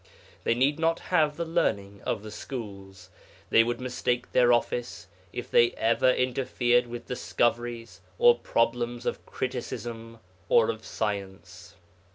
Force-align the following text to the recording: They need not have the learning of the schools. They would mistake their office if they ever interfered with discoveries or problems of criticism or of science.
They 0.45 0.55
need 0.55 0.79
not 0.79 0.99
have 1.13 1.37
the 1.37 1.45
learning 1.45 2.01
of 2.07 2.23
the 2.23 2.31
schools. 2.31 3.11
They 3.51 3.63
would 3.63 3.79
mistake 3.79 4.31
their 4.31 4.51
office 4.51 5.05
if 5.31 5.51
they 5.51 5.73
ever 5.73 6.09
interfered 6.11 6.87
with 6.87 7.05
discoveries 7.05 8.01
or 8.17 8.39
problems 8.39 9.05
of 9.05 9.23
criticism 9.27 10.17
or 10.49 10.71
of 10.71 10.83
science. 10.83 11.75